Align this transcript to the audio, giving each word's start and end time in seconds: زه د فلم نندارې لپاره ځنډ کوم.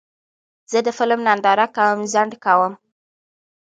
زه 0.71 0.79
د 0.83 0.89
فلم 0.97 1.19
نندارې 1.27 1.65
لپاره 1.69 2.07
ځنډ 2.13 2.31
کوم. 2.43 2.73